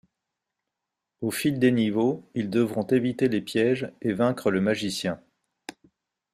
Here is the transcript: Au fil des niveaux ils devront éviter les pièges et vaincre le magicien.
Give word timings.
Au 1.21 1.29
fil 1.29 1.59
des 1.59 1.69
niveaux 1.71 2.27
ils 2.33 2.49
devront 2.49 2.81
éviter 2.87 3.29
les 3.29 3.39
pièges 3.39 3.91
et 4.01 4.13
vaincre 4.13 4.49
le 4.49 4.59
magicien. 4.59 5.21